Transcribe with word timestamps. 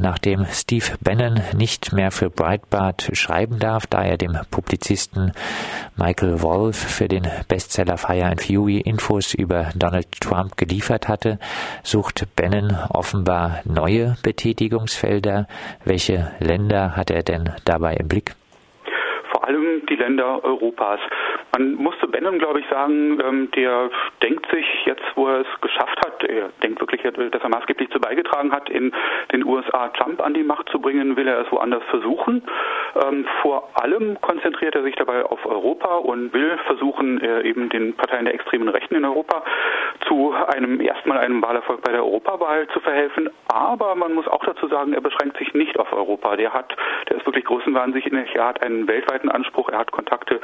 nachdem 0.00 0.46
Steve 0.46 0.86
Bannon 1.00 1.40
nicht 1.56 1.92
mehr 1.92 2.10
für 2.10 2.30
Breitbart 2.30 3.10
schreiben 3.12 3.58
darf, 3.58 3.86
da 3.86 4.02
er 4.02 4.16
dem 4.16 4.38
Publizisten 4.50 5.32
Michael 5.96 6.42
Wolff 6.42 6.76
für 6.76 7.08
den 7.08 7.26
Bestseller 7.48 7.98
Fire 7.98 8.26
and 8.26 8.40
Fury 8.40 8.78
Infos 8.78 9.34
über 9.34 9.70
Donald 9.76 10.10
Trump 10.20 10.56
geliefert 10.56 11.08
hatte, 11.08 11.38
sucht 11.82 12.26
Bannon 12.36 12.76
offenbar 12.88 13.60
neue 13.64 14.16
Betätigungsfelder. 14.22 15.46
Welche 15.84 16.32
Länder 16.40 16.96
hat 16.96 17.10
er 17.10 17.22
denn 17.22 17.50
dabei 17.64 17.94
im 17.94 18.08
Blick? 18.08 18.34
Die 19.88 19.96
Länder 19.96 20.42
Europas. 20.44 21.00
Man 21.52 21.74
muss 21.74 21.98
zu 22.00 22.08
Benham, 22.08 22.38
glaube 22.38 22.60
ich, 22.60 22.66
sagen, 22.68 23.20
ähm, 23.20 23.50
der 23.52 23.90
denkt 24.22 24.46
sich 24.50 24.66
jetzt, 24.86 25.04
wo 25.14 25.28
er 25.28 25.40
es 25.40 25.60
geschafft 25.60 25.98
hat, 26.04 26.24
er 26.24 26.50
denkt 26.62 26.80
wirklich, 26.80 27.02
dass 27.02 27.42
er 27.42 27.48
maßgeblich 27.48 27.90
zu 27.90 28.00
beigetragen 28.00 28.52
hat, 28.52 28.68
in 28.68 28.92
den 29.32 29.44
USA 29.44 29.88
Trump 29.88 30.20
an 30.22 30.34
die 30.34 30.42
Macht 30.42 30.68
zu 30.70 30.80
bringen, 30.80 31.16
will 31.16 31.28
er 31.28 31.40
es 31.40 31.52
woanders 31.52 31.82
versuchen. 31.90 32.42
Ähm, 33.04 33.26
vor 33.42 33.70
allem 33.74 34.20
konzentriert 34.20 34.74
er 34.74 34.82
sich 34.82 34.96
dabei 34.96 35.24
auf 35.24 35.44
Europa 35.46 35.96
und 35.96 36.32
will 36.32 36.58
versuchen, 36.66 37.20
äh, 37.20 37.42
eben 37.42 37.68
den 37.68 37.94
Parteien 37.94 38.24
der 38.24 38.34
extremen 38.34 38.68
Rechten 38.68 38.94
in 38.94 39.04
Europa 39.04 39.42
zu 40.06 40.34
einem 40.48 40.80
erstmal 40.80 41.18
einem 41.18 41.42
Wahlerfolg 41.42 41.82
bei 41.82 41.92
der 41.92 42.02
Europawahl 42.02 42.66
zu 42.68 42.80
verhelfen. 42.80 43.30
Aber 43.48 43.94
man 43.94 44.14
muss 44.14 44.26
auch 44.28 44.44
dazu 44.44 44.68
sagen, 44.68 44.92
er 44.92 45.00
beschränkt 45.00 45.36
sich 45.38 45.52
nicht 45.54 45.78
auf 45.78 45.92
Europa. 45.92 46.36
Der 46.36 46.52
hat, 46.52 46.74
der 47.08 47.18
ist 47.18 47.26
wirklich 47.26 47.44
großenwahnsinnig, 47.44 48.34
er 48.34 48.46
hat 48.46 48.62
einen 48.62 48.88
weltweiten 48.88 49.28
Anspruch, 49.28 49.59
er 49.68 49.78
hat 49.78 49.92
Kontakte 49.92 50.40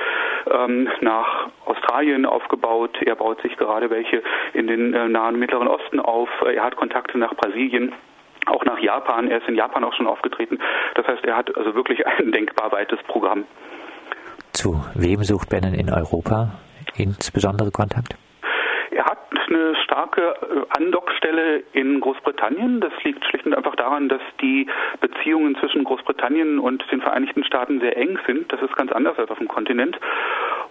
ähm, 0.51 0.89
nach 1.01 1.49
Australien 1.65 2.27
aufgebaut. 2.27 2.97
Er 3.03 3.17
baut 3.17 3.41
sich 3.43 3.57
gerade 3.57 3.91
welche 3.91 4.23
in 4.53 4.67
den 4.67 4.95
äh, 4.95 5.09
nahen 5.09 5.39
Mittleren 5.39 5.69
Osten 5.69 6.01
auf. 6.01 6.29
Er 6.43 6.63
hat 6.63 6.77
Kontakte 6.77 7.19
nach 7.19 7.35
Brasilien 7.35 7.95
auch 8.47 8.65
nach 8.65 8.79
Japan. 8.79 9.31
Er 9.31 9.39
ist 9.39 9.49
in 9.49 9.57
Japan 9.57 9.85
auch 9.85 9.95
schon 9.95 10.07
aufgetreten. 10.07 10.59
Das 10.95 11.07
heißt, 11.07 11.25
er 11.25 11.37
hat 11.37 11.57
also 11.57 11.75
wirklich 11.75 12.07
ein 12.07 12.33
denkbar 12.33 12.73
weites 12.73 13.03
Programm. 13.05 13.45
Zu 14.53 14.81
wem 14.95 15.23
sucht 15.23 15.51
Bannon 15.51 15.75
in 15.75 15.93
Europa 15.93 16.53
insbesondere 16.97 17.71
Kontakt? 17.71 18.17
Er 18.91 19.05
hat 19.05 19.19
eine 19.49 19.76
starke 19.97 20.21
äh, 20.21 20.79
Andockstelle 20.79 21.63
in 21.73 22.01
Großbritannien. 22.01 22.81
Das 22.81 22.93
liegt 23.03 23.25
schlicht 23.25 23.47
und 23.47 23.55
einfach 23.55 23.77
daran, 23.77 24.11
dass 24.11 24.21
die 24.43 24.67
Beziehungen 25.01 25.57
zwischen 25.57 25.85
Großbritannien 25.85 26.59
und 26.59 26.85
den 26.93 27.01
Vereinigten 27.01 27.45
Staaten 27.45 27.81
sehr 27.81 27.97
eng 27.97 28.19
sind. 28.27 28.53
Das 28.53 28.61
ist 28.61 28.77
ganz 28.77 28.93
anders 28.93 29.19
als 29.19 29.31
auf 29.31 29.39
dem 29.39 29.49
Kontinent. 29.49 29.99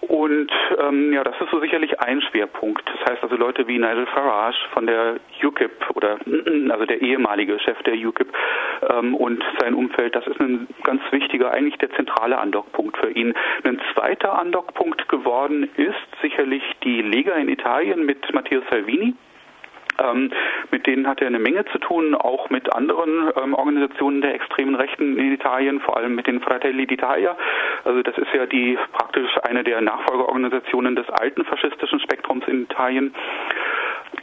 Und 0.02 0.52
ähm, 0.78 1.12
ja, 1.12 1.24
das 1.24 1.34
ist 1.40 1.50
so 1.50 1.58
sicherlich 1.60 1.98
ein 2.00 2.20
Schwerpunkt. 2.22 2.84
Das 2.86 3.10
heißt 3.10 3.22
also 3.24 3.34
Leute 3.36 3.66
wie 3.66 3.78
Nigel 3.78 4.06
Farage 4.06 4.58
von 4.72 4.86
der 4.86 5.16
UKIP 5.42 5.90
oder 5.94 6.18
also 6.70 6.86
der 6.86 7.02
ehemalige 7.02 7.58
Chef 7.58 7.82
der 7.82 7.94
UKIP 7.94 8.28
ähm, 8.90 9.14
und 9.14 9.42
sein 9.60 9.74
Umfeld, 9.74 10.14
das 10.14 10.26
ist 10.26 10.40
ein 10.40 10.66
ganz 10.84 11.02
wichtiger, 11.10 11.50
eigentlich 11.52 11.78
der 11.78 11.90
zentrale 11.92 12.38
Andockpunkt 12.38 12.96
für 12.96 13.10
ihn. 13.10 13.34
Ein 13.64 13.80
zweiter 13.94 14.38
Andockpunkt 14.38 15.08
geworden 15.08 15.68
ist 15.76 16.22
sicherlich 16.22 16.62
die 16.84 17.02
Lega 17.02 17.34
in 17.34 17.48
Italien 17.48 18.04
mit 18.04 18.32
Matteo 18.32 18.62
Salvini. 18.70 19.14
Ähm, 19.98 20.30
mit 20.70 20.86
denen 20.86 21.06
hat 21.06 21.20
er 21.20 21.28
eine 21.28 21.38
Menge 21.38 21.64
zu 21.66 21.78
tun, 21.78 22.14
auch 22.14 22.50
mit 22.50 22.74
anderen 22.74 23.30
ähm, 23.42 23.54
Organisationen 23.54 24.20
der 24.20 24.34
extremen 24.34 24.74
Rechten 24.74 25.18
in 25.18 25.32
Italien, 25.32 25.80
vor 25.80 25.96
allem 25.96 26.14
mit 26.14 26.26
den 26.26 26.40
Fratelli 26.40 26.84
d'Italia. 26.84 27.34
Also 27.84 28.02
das 28.02 28.16
ist 28.18 28.32
ja 28.34 28.46
die 28.46 28.78
praktisch 28.92 29.30
eine 29.44 29.64
der 29.64 29.80
Nachfolgeorganisationen 29.80 30.96
des 30.96 31.08
alten 31.08 31.44
faschistischen 31.44 32.00
Spektrums 32.00 32.46
in 32.46 32.64
Italien. 32.64 33.14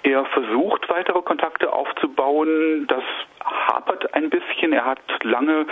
Er 0.03 0.25
versucht, 0.25 0.89
weitere 0.89 1.21
Kontakte 1.21 1.71
aufzubauen. 1.71 2.85
Das 2.87 3.03
hapert 3.43 4.13
ein 4.13 4.29
bisschen. 4.29 4.73
Er 4.73 4.85
hat 4.85 4.99
lange 5.23 5.65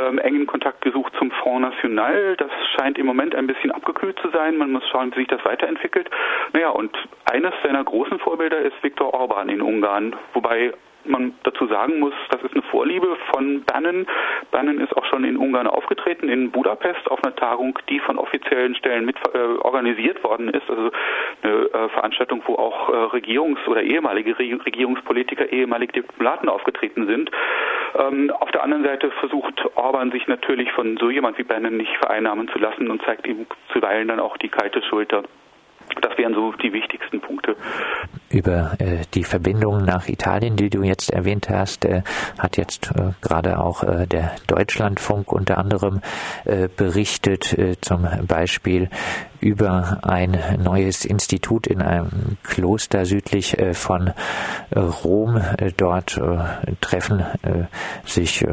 ähm, 0.00 0.18
engen 0.18 0.46
Kontakt 0.46 0.82
gesucht 0.82 1.12
zum 1.18 1.32
Front 1.32 1.62
National. 1.62 2.36
Das 2.36 2.50
scheint 2.76 2.96
im 2.96 3.06
Moment 3.06 3.34
ein 3.34 3.48
bisschen 3.48 3.72
abgekühlt 3.72 4.18
zu 4.20 4.30
sein. 4.30 4.56
Man 4.56 4.70
muss 4.70 4.88
schauen, 4.88 5.10
wie 5.12 5.20
sich 5.20 5.28
das 5.28 5.44
weiterentwickelt. 5.44 6.08
Naja, 6.52 6.70
und 6.70 6.96
eines 7.30 7.52
seiner 7.64 7.82
großen 7.82 8.20
Vorbilder 8.20 8.58
ist 8.60 8.80
Viktor 8.82 9.12
Orban 9.12 9.48
in 9.48 9.60
Ungarn, 9.60 10.14
wobei 10.32 10.72
man 11.04 11.34
dazu 11.42 11.66
sagen 11.66 11.98
muss, 11.98 12.14
das 12.30 12.42
ist 12.42 12.52
eine 12.52 12.62
Vorliebe 12.62 13.16
von 13.32 13.62
Bannon. 13.64 14.06
Bannon 14.50 14.80
ist 14.80 14.96
auch 14.96 15.04
schon 15.06 15.24
in 15.24 15.36
Ungarn 15.36 15.66
aufgetreten, 15.66 16.28
in 16.28 16.50
Budapest 16.50 17.10
auf 17.10 17.22
einer 17.22 17.34
Tagung, 17.34 17.78
die 17.88 18.00
von 18.00 18.18
offiziellen 18.18 18.74
Stellen 18.74 19.04
mit 19.04 19.16
äh, 19.34 19.38
organisiert 19.38 20.22
worden 20.24 20.48
ist. 20.48 20.68
Also 20.68 20.90
eine 21.42 21.52
äh, 21.52 21.88
Veranstaltung, 21.90 22.42
wo 22.46 22.54
auch 22.56 22.88
äh, 22.88 22.92
Regierungs- 23.16 23.66
oder 23.66 23.82
ehemalige 23.82 24.38
Re 24.38 24.58
Regierungspolitiker, 24.64 25.52
ehemalige 25.52 25.92
Diplomaten 25.92 26.48
aufgetreten 26.48 27.06
sind. 27.06 27.30
Ähm, 27.98 28.30
auf 28.30 28.50
der 28.50 28.62
anderen 28.62 28.84
Seite 28.84 29.10
versucht 29.20 29.62
Orban 29.76 30.12
sich 30.12 30.26
natürlich 30.26 30.72
von 30.72 30.96
so 30.98 31.10
jemand 31.10 31.38
wie 31.38 31.44
Bannon 31.44 31.76
nicht 31.76 31.96
vereinnahmen 31.98 32.48
zu 32.48 32.58
lassen 32.58 32.90
und 32.90 33.02
zeigt 33.02 33.26
ihm 33.26 33.46
zuweilen 33.72 34.08
dann 34.08 34.20
auch 34.20 34.36
die 34.36 34.48
kalte 34.48 34.82
Schulter. 34.82 35.22
Das 36.00 36.16
wären 36.16 36.34
so 36.34 36.52
die 36.52 36.72
wichtigsten 36.72 37.20
Punkte. 37.20 37.56
Über 38.32 38.80
äh, 38.80 39.02
die 39.12 39.24
Verbindung 39.24 39.84
nach 39.84 40.08
Italien, 40.08 40.56
die 40.56 40.70
du 40.70 40.82
jetzt 40.82 41.10
erwähnt 41.10 41.50
hast, 41.50 41.84
äh, 41.84 42.02
hat 42.38 42.56
jetzt 42.56 42.90
äh, 42.96 43.10
gerade 43.20 43.60
auch 43.60 43.82
äh, 43.84 44.06
der 44.06 44.32
Deutschlandfunk 44.46 45.30
unter 45.30 45.58
anderem 45.58 46.00
äh, 46.46 46.68
berichtet, 46.74 47.52
äh, 47.58 47.76
zum 47.82 48.08
Beispiel 48.26 48.88
über 49.40 49.98
ein 50.02 50.38
neues 50.62 51.04
Institut 51.04 51.66
in 51.66 51.82
einem 51.82 52.38
Kloster 52.44 53.04
südlich 53.04 53.56
von 53.72 54.12
Rom. 54.72 55.42
Dort 55.76 56.20
treffen 56.80 57.24
sich 58.06 58.46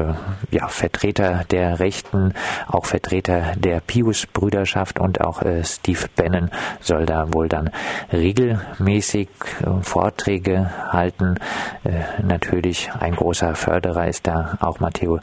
ja, 0.50 0.66
Vertreter 0.66 1.44
der 1.48 1.78
Rechten, 1.78 2.34
auch 2.66 2.86
Vertreter 2.86 3.52
der 3.56 3.78
Pius-Brüderschaft 3.78 4.98
und 4.98 5.20
auch 5.20 5.42
Steve 5.62 6.06
Bannon 6.16 6.50
soll 6.80 7.06
da 7.06 7.32
wohl 7.32 7.48
dann 7.48 7.70
regelmäßig 8.12 9.28
äh, 9.62 9.69
Vorträge 9.82 10.70
halten. 10.92 11.36
Äh, 11.84 12.22
natürlich 12.22 12.90
ein 13.00 13.14
großer 13.14 13.54
Förderer 13.54 14.08
ist 14.08 14.26
da 14.26 14.58
auch 14.60 14.80
Matteo 14.80 15.20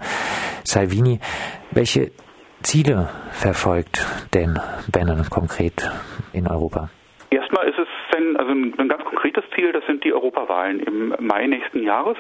Salvini. 0.64 1.20
Welche 1.72 2.12
Ziele 2.64 3.10
verfolgt 3.32 4.06
denn 4.34 4.60
Bannon 4.92 5.30
konkret 5.30 5.90
in 6.34 6.48
Europa? 6.48 6.90
Erstmal 7.30 7.68
ist 7.68 7.78
es 7.78 7.88
ein, 8.16 8.38
also 8.38 8.52
ein 8.52 8.88
ganz 8.88 9.04
konkretes 9.04 9.44
Ziel, 9.56 9.72
das 9.74 9.86
sind 9.86 10.04
die 10.04 10.14
Europawahlen 10.14 10.80
im 10.80 11.14
Mai 11.20 11.46
nächsten 11.48 11.84
Jahres. 11.84 12.18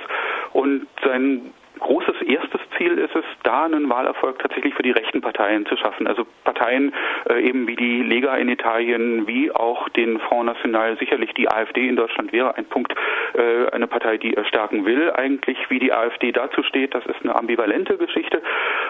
Und 0.54 0.88
sein 1.04 1.54
großes 1.80 2.22
erstes 2.22 2.62
Ziel 2.78 2.98
ist 2.98 3.16
es, 3.16 3.26
da 3.44 3.66
einen 3.66 3.90
Wahlerfolg 3.90 4.40
tatsächlich 4.40 4.74
für 4.74 4.84
die 4.84 4.92
rechten 4.92 5.22
Parteien 5.22 5.66
zu 5.66 5.76
schaffen. 5.78 6.08
Also 6.08 6.26
Parteien 6.44 6.94
äh, 7.30 7.42
eben 7.42 7.68
wie 7.68 7.76
die 7.76 8.04
Lega 8.04 8.36
in 8.36 8.50
Italien, 8.50 9.28
wie 9.28 9.52
auch 9.52 9.90
den 9.90 10.20
Front 10.20 10.48
National, 10.48 10.98
sicherlich 10.98 11.34
die 11.34 11.50
AfD 11.50 11.88
in 11.88 11.96
Deutschland 11.96 12.32
wäre 12.32 12.56
ein 12.56 12.66
Punkt, 12.66 12.94
äh, 13.34 13.70
eine 13.72 13.88
Partei, 13.88 14.18
die 14.18 14.34
er 14.36 14.46
stärken 14.46 14.86
will. 14.86 15.12
Eigentlich, 15.12 15.58
wie 15.70 15.80
die 15.80 15.92
AfD 15.92 16.32
dazu 16.32 16.64
steht, 16.64 16.94
das 16.94 17.06
ist 17.06 17.22
eine 17.24 17.36
ambivalente 17.36 17.98
Geschichte. 17.98 18.42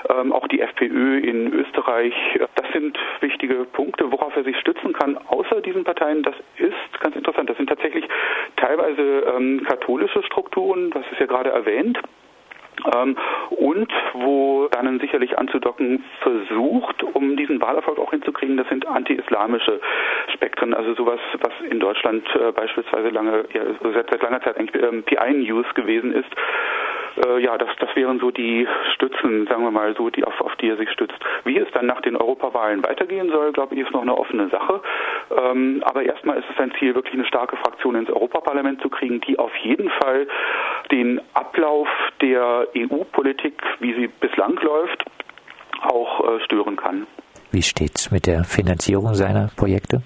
Ähm, 0.10 0.32
auch 0.32 0.48
die 0.48 0.62
FPÖ 0.62 1.20
in 1.20 1.54
Österreich, 1.54 2.14
das 2.56 2.72
sind 2.74 2.98
wichtige 3.22 3.66
Punkte, 3.66 4.12
worauf 4.12 4.36
er 4.36 4.44
sich 4.44 4.58
stützen 4.58 4.94
kann. 4.94 5.18
Außer 5.28 5.62
diesen 5.62 5.84
Parteien, 5.84 6.24
das 6.24 6.36
ist 6.58 7.00
ganz 7.00 7.16
interessant, 7.16 7.50
das 7.50 7.58
sind 7.58 7.68
tatsächlich 7.68 8.08
teilweise 8.56 9.26
ähm, 9.36 9.64
katholische 9.68 10.24
Strukturen, 10.24 10.92
das 10.92 11.04
ist 11.12 11.20
ja 11.20 11.26
gerade 11.26 11.50
erwähnt. 11.50 12.00
Ähm, 12.96 13.18
und 13.50 13.92
wo 14.14 14.68
dann 14.72 15.00
sicherlich 15.00 15.38
anzudocken 15.38 16.04
versucht, 16.22 17.04
um 17.04 17.36
diesen 17.38 17.62
Wahlerfolg 17.62 18.00
auch 18.00 18.12
hinzukriegen, 18.12 18.58
das 18.58 18.68
sind 18.70 18.86
anti-islamische 18.86 19.80
Spektren, 20.34 20.74
also 20.74 20.94
sowas, 20.96 21.20
was 21.40 21.54
in 21.70 21.80
Deutschland 21.80 22.24
äh, 22.36 22.52
beispielsweise 22.52 23.10
lange, 23.10 23.46
ja, 23.54 23.62
seit, 23.94 24.10
seit 24.10 24.22
langer 24.22 24.42
Zeit 24.42 24.58
eigentlich 24.58 24.82
ähm, 24.82 25.04
PI 25.04 25.34
News 25.34 25.66
gewesen 25.76 26.14
ist, 26.14 26.30
äh, 27.26 27.40
ja, 27.40 27.58
das, 27.58 27.70
das 27.80 27.96
wären 27.96 28.20
so 28.20 28.32
die 28.32 28.68
Stützen, 28.94 29.48
sagen 29.48 29.64
wir 29.64 29.72
mal 29.72 29.96
so, 29.96 30.10
die 30.10 30.24
auf, 30.24 30.40
auf 30.42 30.56
die 30.58 30.70
er 30.70 30.78
sich 30.78 30.90
stützt. 30.92 31.18
Wie 31.46 31.58
es 31.58 31.68
dann 31.74 31.86
nach 31.86 32.02
den 32.02 32.16
Europawahlen 32.16 32.84
weitergehen 32.84 33.30
soll, 33.32 33.52
glaube 33.54 33.76
ich, 33.76 33.82
ist 33.82 33.92
noch 33.92 34.02
eine 34.02 34.18
offene 34.18 34.50
Sache. 34.50 34.82
Ähm, 35.36 35.82
aber 35.86 36.04
erstmal 36.04 36.38
ist 36.38 36.46
es 36.50 36.58
sein 36.58 36.72
Ziel, 36.78 36.96
wirklich 36.96 37.16
eine 37.16 37.26
starke 37.26 37.56
Fraktion 37.58 37.96
ins 37.96 38.10
Europaparlament 38.10 38.82
zu 38.82 38.90
kriegen, 38.90 39.20
die 39.22 39.40
auf 39.40 39.56
jeden 39.58 39.90
Fall 39.90 40.28
den 40.92 41.22
Ablauf 41.34 41.88
der 42.22 42.68
EU-Politik, 42.76 43.62
wie 43.80 43.94
sie 43.94 44.08
bislang 44.08 44.60
läuft, 44.62 45.04
auch 45.82 46.22
äh, 46.22 46.44
stören 46.44 46.76
kann. 46.76 47.08
Wie 47.52 47.62
steht's 47.62 48.12
mit 48.12 48.28
der 48.28 48.44
Finanzierung 48.44 49.14
seiner 49.14 49.50
Projekte? 49.56 50.02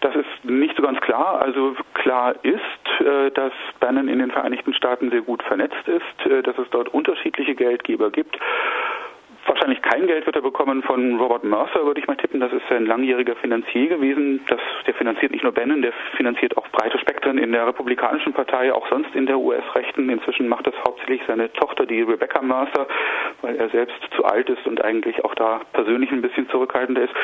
Das 0.00 0.14
ist 0.14 0.44
nicht 0.44 0.76
so 0.76 0.82
ganz 0.82 1.00
klar. 1.00 1.40
Also 1.42 1.74
klar 1.94 2.34
ist, 2.42 3.00
äh, 3.00 3.30
dass 3.32 3.52
Bannon 3.80 4.08
in 4.08 4.18
den 4.18 4.30
Vereinigten 4.30 4.72
Staaten 4.74 5.10
sehr 5.10 5.22
gut 5.22 5.42
vernetzt 5.42 5.86
ist, 5.86 6.30
äh, 6.30 6.42
dass 6.42 6.56
es 6.58 6.68
dort 6.70 6.88
unterschiedliche 6.88 7.54
Geldgeber 7.54 8.10
gibt 8.10 8.38
wahrscheinlich 9.66 9.82
kein 9.82 10.06
Geld 10.06 10.26
wird 10.26 10.36
er 10.36 10.42
bekommen 10.42 10.82
von 10.82 11.18
Robert 11.18 11.42
Mercer, 11.42 11.84
würde 11.84 12.00
ich 12.00 12.06
mal 12.06 12.16
tippen. 12.16 12.38
Das 12.38 12.52
ist 12.52 12.62
ein 12.70 12.86
langjähriger 12.86 13.34
Finanzier 13.36 13.88
gewesen. 13.88 14.40
Das, 14.48 14.60
der 14.86 14.94
finanziert 14.94 15.32
nicht 15.32 15.42
nur 15.42 15.52
Bannon, 15.52 15.82
der 15.82 15.92
finanziert 16.16 16.56
auch 16.56 16.68
breite 16.68 16.98
Spektren 16.98 17.38
in 17.38 17.50
der 17.50 17.66
Republikanischen 17.66 18.32
Partei, 18.32 18.72
auch 18.72 18.88
sonst 18.88 19.12
in 19.14 19.26
der 19.26 19.38
US-Rechten. 19.38 20.08
Inzwischen 20.08 20.46
macht 20.46 20.68
das 20.68 20.74
hauptsächlich 20.86 21.20
seine 21.26 21.52
Tochter, 21.54 21.84
die 21.84 22.02
Rebecca 22.02 22.42
Mercer, 22.42 22.86
weil 23.42 23.56
er 23.56 23.68
selbst 23.70 23.96
zu 24.14 24.24
alt 24.24 24.48
ist 24.48 24.64
und 24.66 24.84
eigentlich 24.84 25.24
auch 25.24 25.34
da 25.34 25.62
persönlich 25.72 26.12
ein 26.12 26.22
bisschen 26.22 26.48
zurückhaltender 26.48 27.02
ist. 27.02 27.14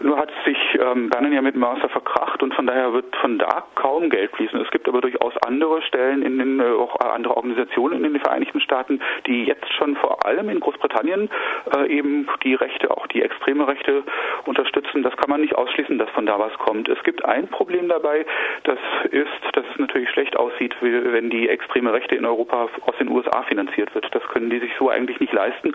Nur 0.00 0.16
hat 0.16 0.30
sich 0.46 0.56
ähm, 0.80 1.10
Bannon 1.10 1.32
ja 1.32 1.42
mit 1.42 1.56
Mercer 1.56 1.90
verkracht 1.90 2.42
und 2.42 2.54
von 2.54 2.66
daher 2.66 2.94
wird 2.94 3.14
von 3.16 3.38
da 3.38 3.64
kaum 3.74 4.08
Geld 4.08 4.30
fließen. 4.36 4.58
Es 4.58 4.70
gibt 4.70 4.88
aber 4.88 5.02
durchaus 5.02 5.36
andere 5.46 5.82
Stellen 5.82 6.22
in 6.22 6.38
den, 6.38 6.60
äh, 6.60 6.64
auch 6.64 6.98
andere 7.00 7.36
Organisationen 7.36 8.04
in 8.04 8.14
den 8.14 8.22
Vereinigten 8.22 8.60
Staaten, 8.60 9.00
die 9.26 9.44
jetzt 9.44 9.70
schon 9.74 9.96
vor 9.96 10.24
allem 10.24 10.48
in 10.48 10.60
Großbritannien 10.60 11.28
äh, 11.76 11.89
eben 11.90 12.28
die 12.44 12.54
Rechte, 12.54 12.90
auch 12.90 13.06
die 13.08 13.22
extreme 13.22 13.66
Rechte 13.66 14.02
unterstützen. 14.44 15.02
Das 15.02 15.16
kann 15.16 15.30
man 15.30 15.40
nicht 15.40 15.54
ausschließen, 15.54 15.98
dass 15.98 16.08
von 16.10 16.26
da 16.26 16.38
was 16.38 16.52
kommt. 16.54 16.88
Es 16.88 17.02
gibt 17.02 17.24
ein 17.24 17.48
Problem 17.48 17.88
dabei, 17.88 18.24
das 18.64 18.78
ist, 19.10 19.28
dass 19.52 19.64
es 19.72 19.78
natürlich 19.78 20.08
schlecht 20.10 20.36
aussieht, 20.36 20.74
wenn 20.80 21.30
die 21.30 21.48
extreme 21.48 21.92
Rechte 21.92 22.14
in 22.14 22.24
Europa 22.24 22.68
aus 22.86 22.96
den 22.98 23.08
USA 23.08 23.42
finanziert 23.42 23.94
wird. 23.94 24.06
Das 24.14 24.22
können 24.28 24.50
die 24.50 24.60
sich 24.60 24.72
so 24.78 24.88
eigentlich 24.88 25.20
nicht 25.20 25.32
leisten. 25.32 25.74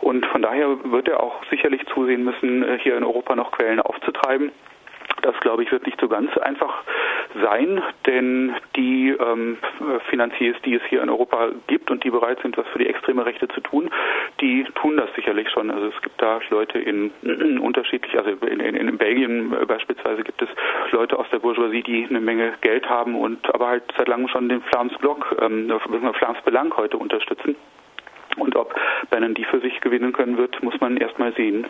Und 0.00 0.26
von 0.26 0.42
daher 0.42 0.76
wird 0.84 1.08
er 1.08 1.22
auch 1.22 1.44
sicherlich 1.50 1.84
zusehen 1.92 2.24
müssen, 2.24 2.62
äh, 2.62 2.78
hier 2.82 2.96
in 2.96 3.04
Europa 3.04 3.36
noch 3.36 3.52
Quellen 3.52 3.80
aufzutreiben. 3.80 4.50
Das, 5.22 5.38
glaube 5.40 5.62
ich, 5.62 5.72
wird 5.72 5.86
nicht 5.86 6.00
so 6.00 6.08
ganz 6.08 6.36
einfach 6.38 6.82
sein, 7.42 7.82
denn 8.06 8.54
die 8.76 9.10
ähm, 9.10 9.58
Finanziers, 10.08 10.56
die 10.64 10.74
es 10.74 10.82
hier 10.88 11.02
in 11.02 11.10
Europa 11.10 11.48
gibt 11.66 11.90
und 11.90 12.02
die 12.04 12.10
bereit 12.10 12.38
sind, 12.42 12.56
was 12.56 12.66
für 12.68 12.78
die 12.78 12.86
extreme 12.86 13.24
Rechte 13.24 13.48
zu 13.48 13.60
tun, 13.60 13.90
die 14.40 14.64
tun 14.74 14.96
das 14.96 15.08
sicherlich 15.14 15.48
schon. 15.50 15.70
Also 15.70 15.86
es 15.86 16.02
gibt 16.02 16.20
da 16.20 16.40
Leute 16.50 16.78
in, 16.78 17.12
in 17.22 17.58
unterschiedlich, 17.58 18.16
also 18.18 18.30
in, 18.46 18.60
in, 18.60 18.74
in, 18.74 18.98
Belgien 18.98 19.54
beispielsweise 19.66 20.22
gibt 20.22 20.42
es 20.42 20.48
Leute 20.90 21.18
aus 21.18 21.26
der 21.30 21.38
Bourgeoisie, 21.38 21.82
die 21.82 22.06
eine 22.08 22.20
Menge 22.20 22.54
Geld 22.60 22.88
haben 22.88 23.14
und 23.14 23.52
aber 23.54 23.68
halt 23.68 23.84
seit 23.96 24.08
langem 24.08 24.28
schon 24.28 24.48
den 24.48 24.62
Flams 24.62 24.96
Block, 24.98 25.36
ähm, 25.40 25.72
Flams 26.14 26.40
Belang 26.44 26.76
heute 26.76 26.96
unterstützen. 26.96 27.56
Und 28.36 28.56
ob 28.56 28.74
Bannon 29.10 29.34
die 29.34 29.44
für 29.44 29.60
sich 29.60 29.80
gewinnen 29.80 30.12
können 30.12 30.36
wird, 30.38 30.62
muss 30.62 30.78
man 30.80 30.96
erstmal 30.96 31.32
sehen. 31.34 31.66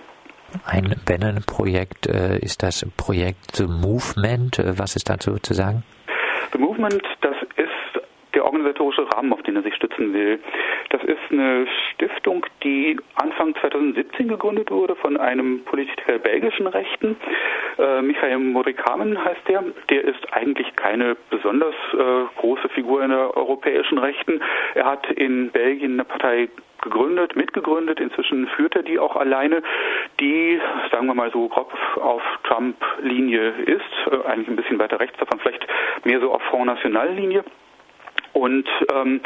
Ein 0.66 0.94
Bannon-Projekt 1.06 2.06
äh, 2.06 2.38
ist 2.38 2.62
das 2.62 2.86
Projekt 2.96 3.56
The 3.56 3.66
Movement. 3.66 4.58
Äh, 4.58 4.78
was 4.78 4.96
ist 4.96 5.08
dazu 5.08 5.38
zu 5.38 5.54
sagen? 5.54 5.82
The 6.52 6.58
Movement, 6.58 7.02
das 7.20 7.36
ist 7.56 7.70
der 8.34 8.44
organisatorische 8.44 9.06
Rahmen, 9.12 9.32
auf 9.32 9.42
den 9.42 9.56
er 9.56 9.62
sich 9.62 9.74
stützen 9.74 10.12
will. 10.12 10.40
Das 10.90 11.02
ist 11.04 11.18
eine 11.30 11.66
Stiftung, 11.92 12.46
die 12.62 12.96
Anfang 13.14 13.54
2017 13.60 14.28
gegründet 14.28 14.70
wurde 14.70 14.96
von 14.96 15.16
einem 15.16 15.64
Politiker 15.64 16.18
belgischen 16.18 16.66
Rechten. 16.66 17.16
Äh, 17.78 18.02
Michael 18.02 18.38
Morikamen 18.38 19.22
heißt 19.22 19.46
der. 19.48 19.64
Der 19.88 20.04
ist 20.04 20.32
eigentlich 20.32 20.74
keine 20.76 21.16
besonders 21.30 21.74
äh, 21.92 22.24
große 22.40 22.68
Figur 22.70 23.02
in 23.02 23.10
der 23.10 23.36
europäischen 23.36 23.98
Rechten. 23.98 24.40
Er 24.74 24.86
hat 24.86 25.10
in 25.12 25.50
Belgien 25.50 25.92
eine 25.92 26.04
Partei 26.04 26.48
gegründet, 26.82 27.36
mitgegründet. 27.36 28.00
Inzwischen 28.00 28.48
führt 28.48 28.76
er 28.76 28.82
die 28.82 28.98
auch 28.98 29.16
alleine, 29.16 29.62
die, 30.20 30.60
sagen 30.90 31.06
wir 31.06 31.14
mal 31.14 31.30
so 31.32 31.48
grob 31.48 31.72
auf 31.96 32.22
Trump-Linie 32.44 33.50
ist, 33.66 33.82
äh, 34.10 34.26
eigentlich 34.26 34.48
ein 34.48 34.56
bisschen 34.56 34.78
weiter 34.78 35.00
rechts 35.00 35.18
davon, 35.18 35.38
vielleicht 35.40 35.66
mehr 36.04 36.20
so 36.20 36.32
auf 36.32 36.42
Front 36.42 36.66
National-Linie. 36.66 37.44
Und 38.32 38.68
ähm, 38.94 39.20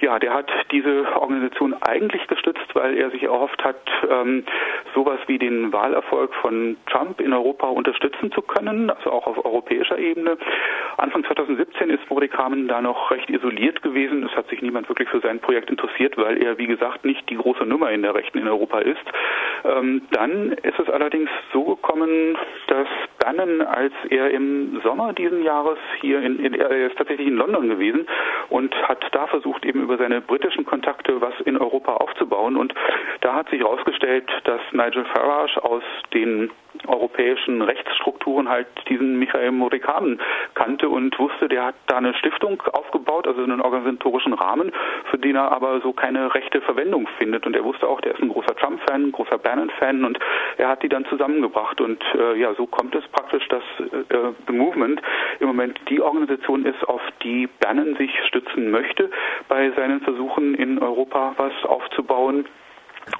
ja, 0.00 0.18
der 0.18 0.34
hat 0.34 0.50
diese 0.74 1.06
Organisation 1.14 1.74
eigentlich 1.82 2.26
gestützt, 2.26 2.74
weil 2.74 2.96
er 2.96 3.10
sich 3.10 3.22
erhofft 3.22 3.62
hat, 3.62 3.80
ähm, 4.10 4.44
sowas 4.92 5.20
wie 5.28 5.38
den 5.38 5.72
Wahlerfolg 5.72 6.34
von 6.34 6.76
Trump 6.90 7.20
in 7.20 7.32
Europa 7.32 7.68
unterstützen 7.68 8.32
zu 8.32 8.42
können, 8.42 8.90
also 8.90 9.12
auch 9.12 9.26
auf 9.28 9.44
europäischer 9.44 9.98
Ebene. 9.98 10.36
Anfang 10.96 11.24
2017 11.24 11.90
ist 11.90 12.10
Modi 12.10 12.28
Kramen 12.28 12.66
da 12.66 12.80
noch 12.80 13.10
recht 13.12 13.30
isoliert 13.30 13.82
gewesen. 13.82 14.24
Es 14.24 14.36
hat 14.36 14.48
sich 14.48 14.62
niemand 14.62 14.88
wirklich 14.88 15.08
für 15.08 15.20
sein 15.20 15.38
Projekt 15.38 15.70
interessiert, 15.70 16.16
weil 16.16 16.42
er, 16.42 16.58
wie 16.58 16.66
gesagt, 16.66 17.04
nicht 17.04 17.28
die 17.30 17.36
große 17.36 17.64
Nummer 17.64 17.90
in 17.92 18.02
der 18.02 18.14
Rechten 18.14 18.38
in 18.38 18.48
Europa 18.48 18.80
ist. 18.80 19.04
Ähm, 19.64 20.02
dann 20.10 20.52
ist 20.52 20.78
es 20.78 20.88
allerdings 20.88 21.30
so 21.52 21.64
gekommen, 21.64 22.36
dass 22.66 22.88
Bannon, 23.18 23.62
als 23.62 23.92
er 24.10 24.30
im 24.30 24.80
Sommer 24.82 25.12
diesen 25.12 25.42
Jahres 25.42 25.78
hier 26.00 26.20
in, 26.20 26.38
in 26.44 26.54
er 26.54 26.88
ist 26.88 26.96
tatsächlich 26.96 27.28
in 27.28 27.36
London 27.36 27.68
gewesen 27.68 28.06
und 28.50 28.74
hat 28.88 29.04
da 29.12 29.26
versucht, 29.26 29.64
eben 29.64 29.82
über 29.82 29.96
seine 29.96 30.20
britischen 30.20 30.63
Kontakte 30.64 31.20
was 31.20 31.34
in 31.44 31.56
Europa 31.56 31.94
aufzubauen. 31.94 32.56
Und 32.56 32.74
da 33.20 33.34
hat 33.34 33.48
sich 33.50 33.60
herausgestellt, 33.60 34.30
dass 34.44 34.60
Nigel 34.72 35.04
Farage 35.06 35.62
aus 35.62 35.82
den 36.12 36.50
europäischen 36.86 37.62
Rechtsstrukturen 37.62 38.48
halt 38.48 38.66
diesen 38.88 39.18
Michael 39.18 39.52
Morikanen 39.52 40.20
kannte 40.54 40.88
und 40.88 41.18
wusste, 41.18 41.48
der 41.48 41.66
hat 41.66 41.74
da 41.86 41.98
eine 41.98 42.14
Stiftung 42.14 42.62
aufgebaut, 42.72 43.26
also 43.26 43.42
einen 43.42 43.60
organisatorischen 43.60 44.34
Rahmen, 44.34 44.72
für 45.10 45.18
den 45.18 45.36
er 45.36 45.52
aber 45.52 45.80
so 45.80 45.92
keine 45.92 46.34
rechte 46.34 46.60
Verwendung 46.60 47.08
findet. 47.18 47.46
Und 47.46 47.56
er 47.56 47.64
wusste 47.64 47.88
auch, 47.88 48.00
der 48.00 48.14
ist 48.14 48.22
ein 48.22 48.28
großer 48.28 48.54
Trump-Fan, 48.56 49.12
großer 49.12 49.38
Bannon-Fan 49.38 50.04
und 50.04 50.18
er 50.56 50.68
hat 50.68 50.82
die 50.82 50.88
dann 50.88 51.04
zusammengebracht. 51.06 51.80
Und 51.80 52.02
äh, 52.14 52.38
ja, 52.38 52.54
so 52.54 52.66
kommt 52.66 52.94
es 52.94 53.06
praktisch, 53.08 53.46
dass 53.48 53.62
äh, 53.80 54.32
The 54.46 54.52
Movement 54.52 55.00
im 55.40 55.46
Moment 55.46 55.80
die 55.88 56.00
Organisation 56.00 56.66
ist, 56.66 56.82
auf 56.88 57.02
die 57.22 57.48
Bannon 57.60 57.96
sich 57.96 58.10
stützen 58.26 58.70
möchte 58.70 59.10
bei 59.48 59.70
seinen 59.72 60.00
Versuchen 60.00 60.54
in 60.54 60.78
Europa 60.78 61.34
was 61.36 61.52
aufzubauen. 61.64 62.46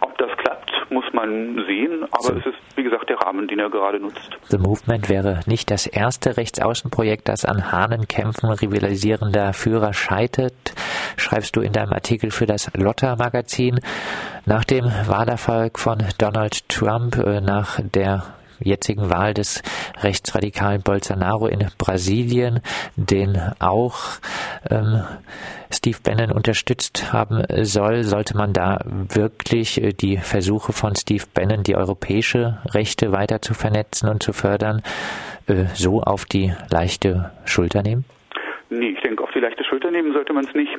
Ob 0.00 0.16
das 0.18 0.30
klappt, 0.38 0.70
muss 0.90 1.04
man 1.12 1.64
sehen, 1.66 2.04
aber 2.10 2.22
so. 2.22 2.32
es 2.34 2.46
ist, 2.46 2.76
wie 2.76 2.82
gesagt, 2.82 3.08
der 3.08 3.18
Rahmen, 3.18 3.48
den 3.48 3.58
er 3.58 3.70
gerade 3.70 4.00
nutzt. 4.00 4.30
The 4.48 4.58
Movement 4.58 5.08
wäre 5.08 5.40
nicht 5.46 5.70
das 5.70 5.86
erste 5.86 6.36
Rechtsaußenprojekt, 6.36 7.28
das 7.28 7.44
an 7.44 7.72
Hahnenkämpfen 7.72 8.50
rivalisierender 8.50 9.52
Führer 9.52 9.92
scheitert, 9.92 10.74
schreibst 11.16 11.56
du 11.56 11.60
in 11.60 11.72
deinem 11.72 11.92
Artikel 11.92 12.30
für 12.30 12.46
das 12.46 12.70
Lotta-Magazin. 12.74 13.80
Nach 14.46 14.64
dem 14.64 14.84
Wahlerfolg 14.84 15.78
von 15.78 15.98
Donald 16.18 16.68
Trump, 16.68 17.16
äh, 17.16 17.40
nach 17.40 17.80
der 17.80 18.22
jetzigen 18.60 19.10
Wahl 19.10 19.34
des 19.34 19.62
rechtsradikalen 20.00 20.82
Bolsonaro 20.82 21.46
in 21.46 21.66
Brasilien, 21.78 22.60
den 22.96 23.40
auch 23.58 23.98
ähm, 24.70 25.02
Steve 25.72 25.98
Bannon 26.02 26.32
unterstützt 26.32 27.12
haben 27.12 27.42
soll, 27.62 28.04
sollte 28.04 28.36
man 28.36 28.52
da 28.52 28.78
wirklich 28.84 29.82
äh, 29.82 29.92
die 29.92 30.18
Versuche 30.18 30.72
von 30.72 30.94
Steve 30.96 31.24
Bannon, 31.32 31.62
die 31.62 31.76
europäische 31.76 32.58
Rechte 32.72 33.12
weiter 33.12 33.42
zu 33.42 33.54
vernetzen 33.54 34.08
und 34.08 34.22
zu 34.22 34.32
fördern, 34.32 34.82
äh, 35.46 35.64
so 35.74 36.02
auf 36.02 36.24
die 36.24 36.52
leichte 36.70 37.30
Schulter 37.44 37.82
nehmen? 37.82 38.04
Nee, 38.70 38.90
ich 38.90 39.00
denke, 39.02 39.22
auf 39.22 39.30
die 39.32 39.40
leichte 39.40 39.62
Schulter 39.64 39.90
nehmen 39.90 40.12
sollte 40.12 40.32
man 40.32 40.44
es 40.44 40.54
nicht. 40.54 40.72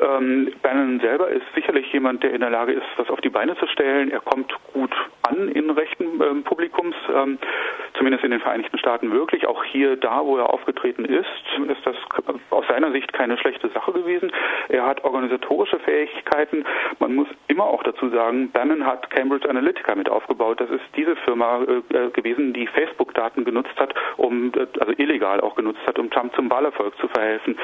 Ähm, 0.00 0.52
Bannon 0.62 1.00
selber 1.00 1.28
ist 1.28 1.44
sicherlich 1.54 1.92
jemand, 1.92 2.22
der 2.22 2.32
in 2.32 2.40
der 2.40 2.50
Lage 2.50 2.72
ist, 2.72 2.86
was 2.96 3.08
auf 3.08 3.20
die 3.20 3.30
Beine 3.30 3.56
zu 3.56 3.66
stellen. 3.66 4.10
Er 4.10 4.20
kommt 4.20 4.52
gut 4.72 4.92
an 5.22 5.48
in 5.48 5.70
rechten 5.70 6.20
ähm, 6.22 6.42
Publikums, 6.44 6.94
ähm, 7.14 7.38
zumindest 8.02 8.24
in 8.24 8.32
den 8.32 8.40
Vereinigten 8.40 8.78
Staaten 8.78 9.12
wirklich. 9.12 9.46
Auch 9.46 9.62
hier, 9.62 9.94
da, 9.94 10.24
wo 10.24 10.36
er 10.36 10.52
aufgetreten 10.52 11.04
ist, 11.04 11.28
ist 11.68 11.86
das 11.86 11.94
aus 12.50 12.64
seiner 12.66 12.90
Sicht 12.90 13.12
keine 13.12 13.38
schlechte 13.38 13.68
Sache 13.68 13.92
gewesen. 13.92 14.32
Er 14.68 14.84
hat 14.84 15.04
organisatorische 15.04 15.78
Fähigkeiten. 15.78 16.64
Man 16.98 17.14
muss 17.14 17.28
immer 17.46 17.62
auch 17.62 17.84
dazu 17.84 18.08
sagen, 18.08 18.50
Bannon 18.50 18.84
hat 18.84 19.08
Cambridge 19.10 19.48
Analytica 19.48 19.94
mit 19.94 20.08
aufgebaut. 20.08 20.60
Das 20.60 20.68
ist 20.70 20.82
diese 20.96 21.14
Firma 21.14 21.60
äh, 21.62 21.96
äh 21.96 22.10
gewesen, 22.10 22.52
die 22.52 22.66
Facebook-Daten 22.66 23.44
genutzt 23.44 23.78
hat, 23.78 23.94
um, 24.16 24.50
äh, 24.56 24.66
also 24.80 24.92
illegal 24.96 25.40
auch 25.40 25.54
genutzt 25.54 25.86
hat, 25.86 25.96
um 26.00 26.10
Trump 26.10 26.34
zum 26.34 26.50
Wahlerfolg 26.50 26.96
zu 26.98 27.06
verhelfen. 27.06 27.56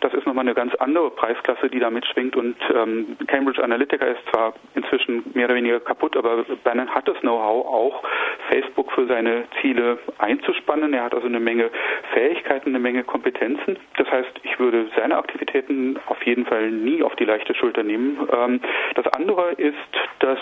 Das 0.00 0.14
ist 0.14 0.26
nochmal 0.26 0.44
eine 0.44 0.54
ganz 0.54 0.74
andere 0.76 1.10
Preisklasse, 1.10 1.68
die 1.68 1.78
da 1.78 1.90
mitschwingt. 1.90 2.36
Und 2.36 2.56
ähm, 2.74 3.16
Cambridge 3.26 3.62
Analytica 3.62 4.06
ist 4.06 4.20
zwar 4.32 4.54
inzwischen 4.74 5.24
mehr 5.34 5.46
oder 5.46 5.54
weniger 5.54 5.80
kaputt, 5.80 6.16
aber 6.16 6.44
Bannon 6.64 6.88
hat 6.88 7.06
das 7.06 7.18
Know-how 7.20 7.66
auch, 7.66 8.02
Facebook 8.48 8.90
für 8.92 9.06
seine 9.06 9.44
Ziele 9.60 9.98
einzuspannen. 10.18 10.94
Er 10.94 11.04
hat 11.04 11.14
also 11.14 11.26
eine 11.26 11.40
Menge 11.40 11.70
Fähigkeiten, 12.12 12.70
eine 12.70 12.78
Menge 12.78 13.04
Kompetenzen. 13.04 13.78
Das 13.96 14.10
heißt, 14.10 14.40
ich 14.42 14.58
würde 14.58 14.88
seine 14.96 15.16
Aktivitäten 15.16 15.98
auf 16.06 16.22
jeden 16.24 16.46
Fall 16.46 16.70
nie 16.70 17.02
auf 17.02 17.14
die 17.16 17.24
leichte 17.24 17.54
Schulter 17.54 17.82
nehmen. 17.82 18.28
Ähm, 18.32 18.60
das 18.94 19.06
andere 19.08 19.52
ist, 19.52 19.76
dass 20.20 20.38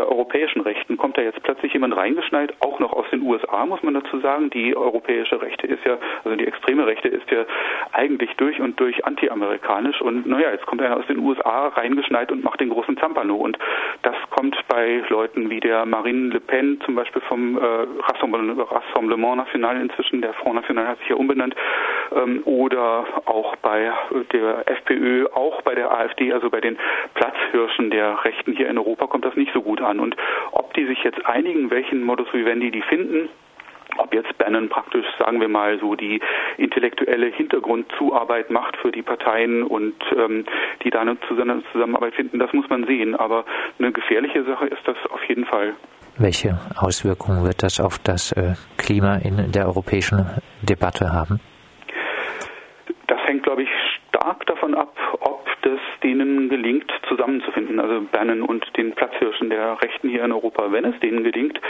der 0.00 0.10
europäischen 0.10 0.62
Rechten 0.62 0.96
kommt 0.96 1.18
da 1.18 1.22
jetzt 1.22 1.42
plötzlich 1.42 1.74
jemand 1.74 1.94
reingeschneit, 1.94 2.54
auch 2.60 2.78
noch 2.78 2.94
aus 2.94 3.04
den 3.10 3.20
USA, 3.20 3.66
muss 3.66 3.82
man 3.82 3.92
dazu 3.92 4.18
sagen. 4.20 4.48
Die 4.48 4.74
europäische 4.74 5.42
Rechte 5.42 5.66
ist 5.66 5.84
ja, 5.84 5.98
also 6.24 6.36
die 6.36 6.46
extreme 6.46 6.86
Rechte 6.86 7.08
ist 7.08 7.30
ja 7.30 7.44
eigentlich 7.92 8.30
durch 8.38 8.58
und 8.60 8.80
durch 8.80 9.04
antiamerikanisch. 9.04 10.00
Und 10.00 10.26
naja, 10.26 10.52
jetzt 10.52 10.64
kommt 10.64 10.80
einer 10.80 10.96
aus 10.96 11.06
den 11.06 11.18
USA 11.18 11.68
reingeschneit 11.68 12.32
und 12.32 12.42
macht 12.42 12.60
den 12.60 12.70
großen 12.70 12.96
Zampano. 12.96 13.36
Und 13.36 13.58
das 14.00 14.16
kommt 14.30 14.56
bei 14.68 15.02
Leuten 15.10 15.50
wie 15.50 15.60
der 15.60 15.84
Marine 15.84 16.30
Le 16.30 16.40
Pen 16.40 16.80
zum 16.86 16.94
Beispiel 16.94 17.20
vom 17.28 17.58
äh, 17.58 17.60
Rassemblement 18.08 19.36
National 19.36 19.82
inzwischen, 19.82 20.22
der 20.22 20.32
Front 20.32 20.54
National 20.54 20.88
hat 20.88 20.98
sich 21.00 21.08
ja 21.08 21.16
umbenannt, 21.16 21.54
oder 22.44 23.04
auch 23.26 23.56
bei 23.56 23.92
der 24.32 24.68
FPÖ, 24.68 25.26
auch 25.32 25.62
bei 25.62 25.74
der 25.74 25.92
AfD, 25.92 26.32
also 26.32 26.50
bei 26.50 26.60
den 26.60 26.78
Platzhirschen 27.14 27.90
der 27.90 28.24
Rechten 28.24 28.52
hier 28.52 28.68
in 28.68 28.78
Europa 28.78 29.06
kommt 29.06 29.24
das 29.24 29.36
nicht 29.36 29.52
so 29.52 29.62
gut 29.62 29.80
an. 29.80 30.00
Und 30.00 30.16
ob 30.52 30.74
die 30.74 30.86
sich 30.86 31.02
jetzt 31.02 31.24
einigen, 31.26 31.70
welchen 31.70 32.02
Modus 32.02 32.32
vivendi 32.32 32.70
die 32.70 32.82
finden, 32.82 33.28
ob 33.96 34.14
jetzt 34.14 34.36
Bannon 34.38 34.68
praktisch, 34.68 35.06
sagen 35.18 35.40
wir 35.40 35.48
mal, 35.48 35.78
so 35.78 35.94
die 35.94 36.20
intellektuelle 36.56 37.26
Hintergrundzuarbeit 37.26 38.50
macht 38.50 38.76
für 38.76 38.92
die 38.92 39.02
Parteien 39.02 39.62
und 39.62 39.94
ähm, 40.16 40.44
die 40.84 40.90
da 40.90 41.00
eine 41.00 41.18
Zusammenarbeit 41.28 42.14
finden, 42.14 42.38
das 42.38 42.52
muss 42.52 42.68
man 42.68 42.86
sehen. 42.86 43.14
Aber 43.14 43.44
eine 43.78 43.92
gefährliche 43.92 44.44
Sache 44.44 44.66
ist 44.66 44.82
das 44.86 44.96
auf 45.10 45.22
jeden 45.28 45.44
Fall. 45.44 45.74
Welche 46.18 46.58
Auswirkungen 46.76 47.44
wird 47.44 47.62
das 47.62 47.80
auf 47.80 47.98
das 47.98 48.32
äh, 48.32 48.54
Klima 48.76 49.16
in 49.16 49.52
der 49.52 49.66
europäischen 49.66 50.26
Debatte 50.62 51.12
haben? 51.12 51.40
Hängt, 53.30 53.44
glaube 53.44 53.62
ich, 53.62 53.68
stark 54.08 54.44
davon 54.46 54.74
ab, 54.74 54.92
ob 55.20 55.46
das 55.62 55.78
denen 56.02 56.48
gelingt, 56.48 56.90
zusammenzufinden, 57.08 57.78
also 57.78 58.02
Bannon 58.10 58.42
und 58.42 58.66
den 58.76 58.92
Platzhirschen 58.92 59.50
der 59.50 59.80
Rechten 59.80 60.08
hier 60.08 60.24
in 60.24 60.32
Europa. 60.32 60.72
Wenn 60.72 60.84
es 60.84 60.98
denen 60.98 61.22
gelingt, 61.22 61.60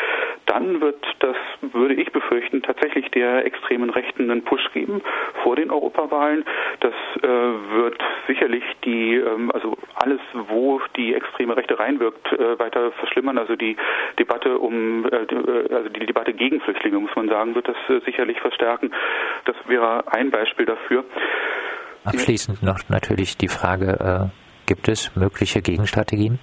dann 0.47 0.81
wird 0.81 1.05
das, 1.19 1.37
würde 1.61 1.95
ich 1.95 2.11
befürchten, 2.13 2.63
tatsächlich 2.63 3.11
der 3.11 3.45
extremen 3.45 3.91
Rechten 3.91 4.31
einen 4.31 4.43
Push 4.43 4.73
geben 4.73 5.03
vor 5.43 5.55
den 5.57 5.71
Europawahlen. 5.71 6.45
Das 6.81 6.95
äh, 7.23 7.29
wird 7.29 7.99
sicherlich 8.27 8.65
die, 8.85 9.17
ähm, 9.17 9.51
also 9.53 9.77
alles, 9.97 10.21
wo 10.49 10.81
die 10.97 11.15
extreme 11.15 11.57
Rechte 11.57 11.79
reinwirkt, 11.79 12.33
äh, 12.33 12.59
weiter 12.59 12.91
verschlimmern. 12.93 13.39
Also 13.39 13.55
die 13.57 13.77
Debatte 14.19 14.59
um, 14.59 15.05
äh, 15.07 15.25
äh 15.25 15.75
also 15.75 15.89
die 15.91 16.07
Debatte 16.07 16.33
gegen 16.33 16.61
Flüchtlinge, 16.61 16.99
muss 16.99 17.15
man 17.15 17.29
sagen, 17.29 17.55
wird 17.55 17.69
das 17.69 17.77
äh, 17.89 18.01
sicherlich 18.05 18.41
verstärken. 18.41 18.93
Das 19.45 19.57
wäre 19.67 20.05
ein 20.13 20.31
Beispiel 20.31 20.67
dafür. 20.67 21.05
Abschließend 22.05 22.63
noch 22.63 22.89
natürlich 22.89 23.37
die 23.37 23.49
Frage, 23.49 24.31
äh, 24.33 24.67
gibt 24.67 24.89
es 24.89 25.15
mögliche 25.17 25.61
Gegenstrategien? 25.61 26.39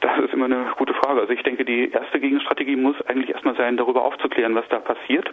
Das 0.00 0.12
ist 0.24 0.32
immer 0.32 0.46
eine 0.46 0.72
gute 0.78 0.94
Frage. 0.94 1.20
Also 1.20 1.32
ich 1.32 1.42
denke, 1.42 1.64
die 1.64 1.90
erste 1.90 2.20
Gegenstrategie 2.20 2.76
muss 2.76 2.96
eigentlich 3.06 3.30
erstmal 3.30 3.56
sein, 3.56 3.76
darüber 3.76 4.04
aufzuklären, 4.04 4.54
was 4.54 4.64
da 4.70 4.78
passiert. 4.78 5.28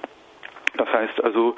Das 0.77 0.91
heißt 0.91 1.23
also, 1.23 1.55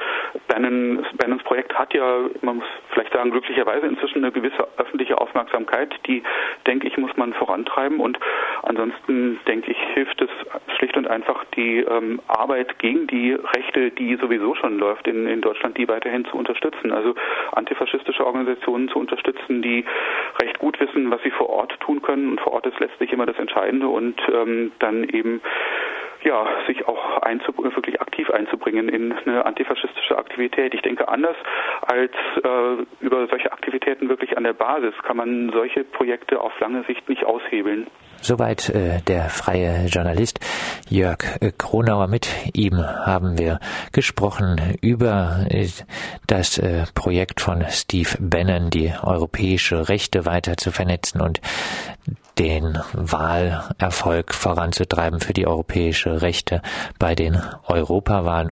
Bannon, 0.48 1.06
Bannons 1.18 1.44
Projekt 1.44 1.78
hat 1.78 1.94
ja, 1.94 2.20
man 2.42 2.58
muss 2.58 2.68
vielleicht 2.92 3.14
sagen, 3.14 3.32
glücklicherweise 3.32 3.88
inzwischen 3.88 4.24
eine 4.24 4.32
gewisse 4.32 4.68
öffentliche 4.78 5.20
Aufmerksamkeit, 5.20 5.94
die, 6.08 6.24
denke 6.66 6.88
ich, 6.88 6.98
muss 6.98 7.16
man 7.18 7.34
vorantreiben. 7.34 8.00
Und 8.00 8.20
ansonsten, 8.64 9.40
denke 9.48 9.72
ich, 9.72 9.78
hilft 9.94 10.22
es 10.22 10.30
schlicht 10.78 10.98
und 10.98 11.08
einfach, 11.08 11.46
die 11.56 11.80
ähm, 11.80 12.22
Arbeit 12.28 12.80
gegen 12.80 13.08
die 13.08 13.34
Rechte, 13.34 13.92
die 13.92 14.16
sowieso 14.16 14.56
schon 14.56 14.80
läuft 14.80 15.08
in, 15.08 15.28
in 15.28 15.42
Deutschland, 15.42 15.78
die 15.78 15.88
weiterhin 15.88 16.26
zu 16.26 16.38
unterstützen. 16.38 16.92
Also 16.92 17.16
antifaschistische 17.52 18.26
Organisationen 18.26 18.90
zu 18.90 19.00
unterstützen, 19.00 19.62
die 19.62 19.86
recht 20.42 20.60
gut 20.60 20.80
wissen, 20.80 21.12
was 21.12 21.22
sie 21.24 21.32
vor 21.32 21.50
Ort 21.50 21.80
tun 21.80 22.02
können. 22.02 22.32
Und 22.32 22.42
vor 22.42 22.54
Ort 22.54 22.66
ist 22.66 22.80
letztlich 22.80 23.12
immer 23.12 23.26
das 23.26 23.38
Entscheidende 23.38 23.88
und 23.88 24.20
ähm, 24.32 24.72
dann 24.80 25.04
eben 25.04 25.42
ja, 26.24 26.48
sich 26.68 26.88
auch 26.88 27.00
wirklich 27.80 28.02
aktiv 28.02 28.30
einzubringen 28.30 28.90
in 28.90 29.14
eine 29.14 29.46
antifaschistische 29.46 30.18
Aktivität. 30.18 30.74
Ich 30.74 30.82
denke, 30.82 31.08
anders 31.08 31.36
als 31.82 32.12
äh, 32.44 33.06
über 33.06 33.28
solche 33.28 33.52
Aktivitäten 33.52 34.10
wirklich 34.10 34.38
an 34.38 34.44
der 34.44 34.54
Basis 34.54 34.94
kann 35.04 35.18
man 35.18 35.52
solche 35.54 35.84
Projekte 35.84 36.42
auf 36.42 36.52
lange 36.60 36.84
Sicht 36.84 37.08
nicht 37.08 37.26
aushebeln. 37.26 37.88
Soweit 38.22 38.70
äh, 38.70 39.02
der 39.08 39.30
freie 39.30 39.86
Journalist 39.88 40.40
Jörg 40.90 41.24
äh, 41.40 41.52
Kronauer. 41.58 42.08
Mit 42.08 42.28
ihm 42.54 42.78
haben 42.78 43.38
wir 43.38 43.60
gesprochen 43.94 44.60
über 44.82 45.46
äh, 45.50 45.68
das 46.28 46.58
äh, 46.58 46.84
Projekt 46.94 47.40
von 47.40 47.64
Steve 47.70 48.10
Bannon, 48.20 48.70
die 48.70 48.92
europäische 49.02 49.88
Rechte 49.88 50.26
weiter 50.26 50.58
zu 50.58 50.72
vernetzen 50.72 51.22
und 51.22 51.40
den 52.40 52.80
Wahlerfolg 52.94 54.34
voranzutreiben 54.34 55.20
für 55.20 55.34
die 55.34 55.46
europäische 55.46 56.22
Rechte 56.22 56.62
bei 56.98 57.14
den 57.14 57.38
Europawahlen 57.68 58.48